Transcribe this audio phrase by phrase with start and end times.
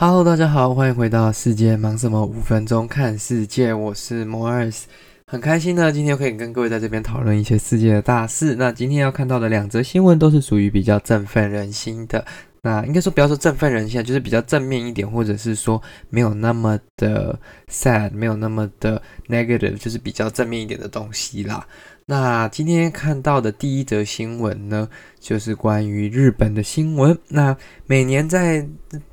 [0.00, 2.24] Hello，大家好，欢迎回到世界忙什么？
[2.24, 4.82] 五分钟看世界，我是 Morris，
[5.26, 8.54] 很开心呢，今天可以跟各位在这边讨论一些世界的大事。
[8.54, 12.24] 那今天要看到的两则新闻都是属于比较振奋人心的。
[12.62, 17.36] 那应该说不要说振奋人心，就是比较正面一点，或者是说没有那么的
[17.68, 21.66] sad，没有那么的 negative，就是比较正面一点的东西啦。
[22.10, 24.88] 那今天看到的第一则新闻呢，
[25.20, 27.18] 就是关于日本的新闻。
[27.28, 27.54] 那
[27.84, 28.66] 每年在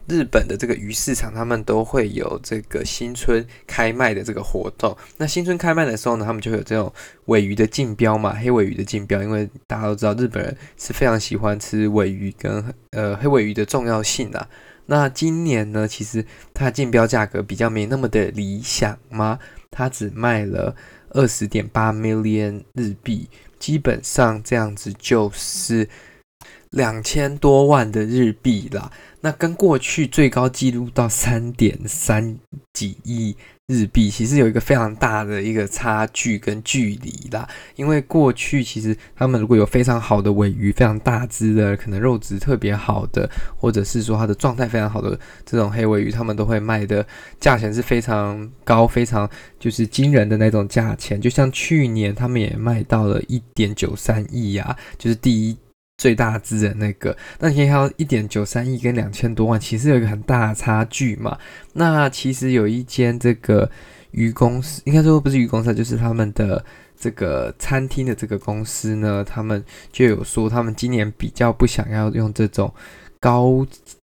[0.07, 4.95] 日本的这个鱼市场，他们都会有这个新春开卖的这个活动。
[5.17, 6.89] 那新春开卖的时候呢，他们就会有这种
[7.25, 9.21] 尾鱼的竞标嘛，黑尾鱼的竞标。
[9.21, 14.47] 因为大家都知道日本人是非常喜欢吃尾鱼跟呃黑尾鱼的重要性啊。
[14.85, 19.37] 那今年呢，其实它竞标价格比较没那么的理想嘛，
[19.69, 20.73] 它只卖了。
[21.15, 25.89] 二十点八 million 日币，基本上这样子就是
[26.69, 28.91] 两千多万的日币啦。
[29.21, 32.37] 那跟过去最高纪录到三点三
[32.73, 33.35] 几亿
[33.67, 37.49] 日币，其实有一个非常大的一个差距跟距离啦。
[37.75, 43.27] 因为过去其实他们如果有非常好的尾鱼，非常大只的，可能肉质特别好的，
[43.57, 47.03] 或者是说它的状态非常好的这种黑尾鱼，他们都会卖的
[47.39, 49.27] 价钱是非常高，非常
[49.59, 51.19] 就是惊人的那种价钱。
[51.19, 55.57] 就像去年他们也卖到了一点九三亿呀，就是第一。
[55.97, 61.37] 最大只的那个，那你可以看到一点九三亿跟两千多万，其实有一个很大的差距嘛。
[61.73, 63.69] 那其实有一间这个
[64.11, 66.63] 鱼公司，应该说不是鱼公司，就是他们的
[66.97, 72.73] 这个餐厅的这个公司呢，他们就有说，他们今年比较不想要用这种
[73.21, 73.65] 高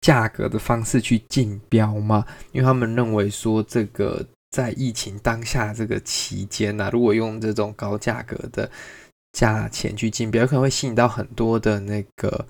[0.03, 8.71] 价格的方式去竞标嘛，因为他们认为说，这个在疫情当下这个期间呢、啊，如果用这种高价格的。
[9.33, 12.47] 价钱去竞标，有可能会吸引到很多的那个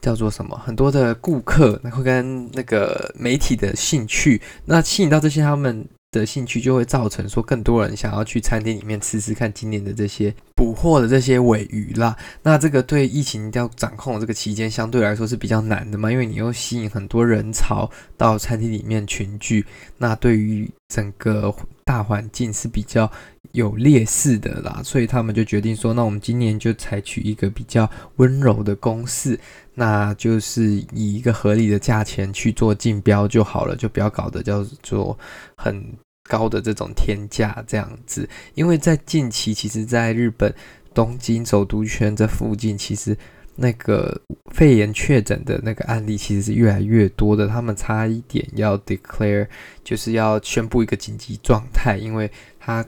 [0.00, 12.16] 叫做什么，很多的顾客，然后跟那个媒体的兴趣，那吸引到这些他们的兴趣，就会造成说更多人想要去餐厅里面吃吃看今年的这些捕获的这些尾鱼啦。
[12.42, 19.64] 那这个对疫情要掌控的这个期间，相对来说是比较难的嘛，因为你又吸引很多人潮到餐厅里面群聚，
[19.98, 23.10] 那对于整个大环境是比较。
[23.52, 29.38] 有劣势的啦，所以他们就决定说，那我们今年就采取一个比较温柔的公式，
[29.72, 35.18] 那就是以一个合理的价钱去做竞标就好了，就不要搞得叫做
[35.56, 35.82] 很
[36.28, 38.28] 高的这种天价这样子。
[38.54, 40.54] 因为在近期，其实在日本
[40.94, 43.16] 东京首都圈这附近，其实
[43.54, 44.20] 那个
[44.52, 49.46] 肺炎确诊的那个案例其实是越来越多的，他们差一点要 declare，
[49.82, 52.84] 就是要宣布一个紧急状态，因为他。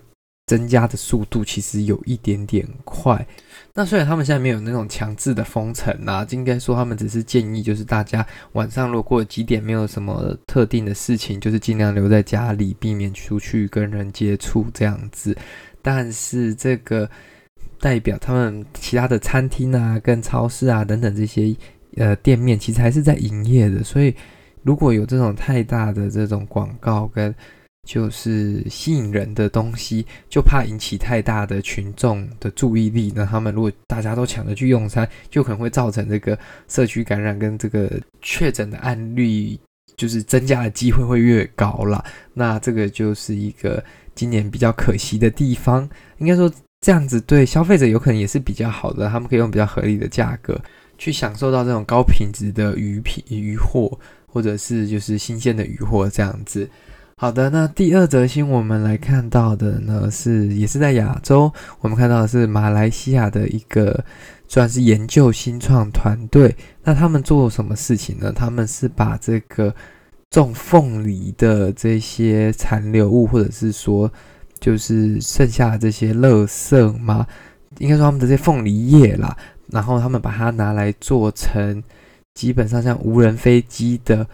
[0.49, 3.25] 增加的速度其实有一点点快。
[3.75, 15.37] 那虽然他们现在没有那种强制的封城啊，应该说他们只是建议，就是大家晚上如果过几点没有什么特定的事情，就是尽量留在家里，避免出去跟人接触这样子。
[15.81, 17.09] 但是这个
[17.79, 21.55] 代表他们其他的餐厅啊、跟超市啊等等这些
[21.97, 23.85] 呃店面，其实还是在营业的。
[23.85, 24.13] 所以
[24.65, 27.33] 如果有这种太大的这种广告跟
[27.89, 33.11] 就是吸引人的东西，就怕引起太大的群众的注意力。
[33.17, 36.39] 那他们如果大家都抢着去用餐，就可能会造成这个
[36.69, 37.91] 社区感染跟这个
[38.21, 39.59] 确诊的案例，
[39.97, 42.05] 就是增加的机会会越高了。
[42.35, 43.83] 那这个就是一个
[44.15, 45.89] 今年比较可惜的地方。
[46.19, 50.61] 应该说这样子对消费者有可能也是比较好的，他们可以用比较合理的价格
[50.99, 56.69] 去享受到这种高品质的鱼品鱼货，或者是就是新鲜的鱼货这样子。
[57.21, 64.05] 好的，那第二则新我们来看到的呢，是也是在亚洲，我们看到的是马来西亚的一个
[64.47, 66.55] 算是研究新创团队。
[66.85, 68.31] 那他们做什么事情呢？
[68.31, 69.75] 他们是把这个
[70.31, 74.09] 种凤梨的这些残留物，或者是说
[74.61, 77.27] 就是剩下的这些垃圾嘛，
[77.79, 79.37] 应该说他们的这些凤梨叶啦，
[79.67, 81.83] 然后他们把它拿来做成
[82.35, 84.25] 基本上像无人飞机的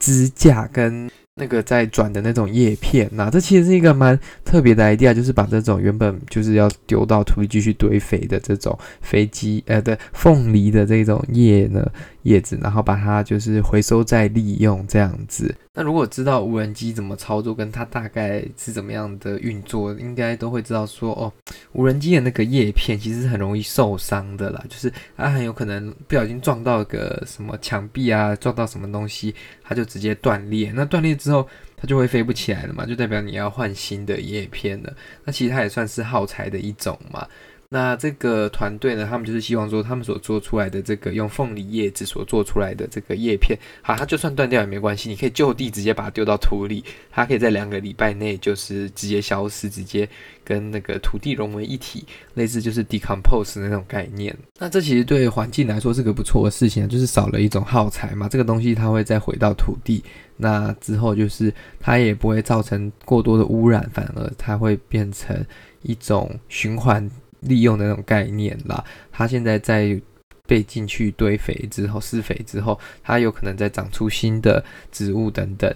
[0.00, 1.08] 支架跟。
[1.34, 11.90] 那个在转的那种叶片呐、这其实是一个蛮特别的 idea，就是把这种原本就是要丢到土里继续堆肥的这种飞机呃对凤梨的这种叶呢
[12.22, 15.54] 叶子，然后把它就是回收再利用这样子。
[15.74, 21.32] 那如果知道无人机怎么操作，跟它大概是怎么样的运作，应该都会知道说哦，
[21.72, 30.70] 无人机的那个叶片其实是很容易受伤的啦，就是它很有可能不小心撞到个什么墙壁啊，撞到什么东西，它就直接断裂。
[30.74, 34.94] 那断裂之后，它就会飞不起来了嘛，就代表你要换新的叶片了。
[35.24, 37.26] 那其实它也算是耗材的一种嘛。
[37.74, 50.06] 那这个团队呢，他们就是希望说，他们所做出来的这个用凤梨叶子所做出来的这个叶片，好，它就算断掉也没关系，你可以就地直接把它丢到土里，它可以在两个礼拜内就是直接消失，直接
[50.44, 52.04] 跟那个土地融为一体，
[52.34, 54.36] 类似就是 decompose 那种概念。
[54.58, 60.04] 那这其实对环境来说是个不错的事情，就是少了一种耗材嘛，这个东西它会再回到土地。
[60.36, 65.42] 那之后就是它也不会造成过多的污染，反而它会变成
[65.80, 67.08] 一种循环
[67.42, 68.82] 利用的那种概念啦。
[69.12, 70.00] 它现在在
[70.46, 75.72] 被进去堆肥之后、施肥之后，它有可能再长出新的植物等等。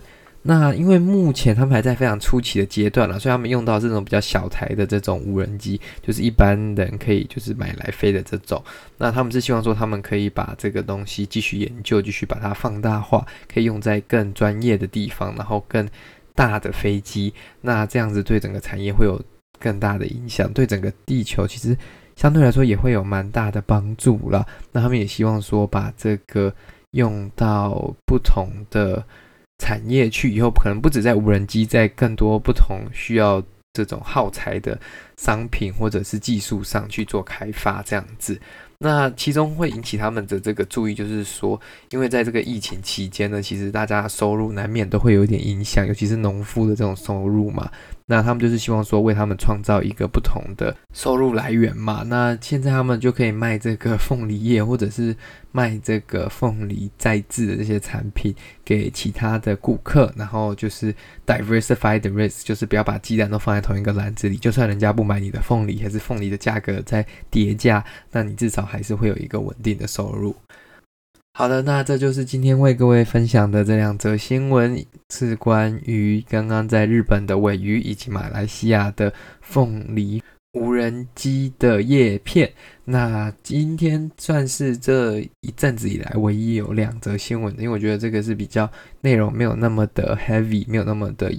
[0.49, 8.63] 那因为目前他们还在非常初期的阶段了，所以他们用到这种比较小台的这种无人机，就是一般人可以就是买来飞的这种。
[8.97, 15.89] 那他们是希望说他们可以把这个东西继续研究，继续把它放大化，可以用在更专业的地方，然后更
[16.33, 17.35] 大的飞机。
[17.61, 19.21] 那这样子对整个产业会有
[19.59, 21.77] 更大的影响，对整个地球其实
[22.17, 24.47] 相对来说也会有蛮大的帮助了。
[24.73, 26.53] 那他们也希望说把这个
[26.93, 29.05] 用到不同的。
[29.59, 33.43] 产业去以后，可能不止在无人机，在更多不同需要
[33.73, 34.79] 这种耗材的
[35.17, 38.39] 商品或者是技术上去做开发，这样子。
[38.79, 41.59] 那其中会引起他们的这个注意，就是说，
[41.89, 47.71] 因为在这个疫情期间呢，其实大家收入难免都会有一点影响，尤其是农夫的这种收入嘛。
[48.09, 52.05] 那他们就是希望说，为他们创造一个不同的收入来源嘛。
[52.07, 55.17] 那现在他们就可以卖这个凤梨叶，或者是
[55.53, 60.95] 卖这个凤梨再制的这些产品给其他的顾客，然后就是
[61.27, 64.37] diversify the risk，就是不要把鸡蛋都放在同一个篮子里。
[64.37, 67.83] 就算人家不买你的凤梨，还是凤梨的价格在跌价，
[68.13, 68.67] 那你至少。
[68.67, 70.35] 还是会有一个稳定的收入。
[71.39, 79.13] 好的，那这就是今天为各位分享的这两则新闻，是关于刚刚在日本的尾鱼以及马来西亚的
[79.43, 80.23] 凤梨
[80.55, 82.51] 无人机的叶片。
[82.87, 88.67] 那今天算是这一阵子以来唯一有两则新闻，因为我觉得这个是比较
[89.03, 91.31] 内容没有那么的 heavy，没有那么的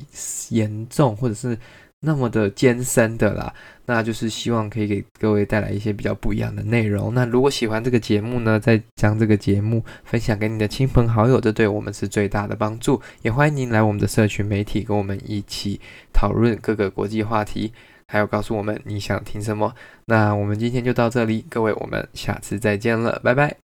[0.49, 1.57] 严重，或者是。
[1.99, 3.51] 那么的艰深的啦，
[3.85, 7.13] 那就是希望可以给各位带来一些比较不一样的内容。
[7.13, 13.01] 那如果喜欢这个节目呢，再将这个节目分享给你的亲朋好友，这对我们是最大的帮助。
[13.23, 15.81] 也欢迎您来我们的社群媒体，跟我们一起
[16.13, 17.73] 讨论各个国际话题，
[18.07, 19.73] 还有告诉我们你想听什么。
[20.05, 23.66] 那我们今天就到这里，各位，我们下次再见了，拜拜。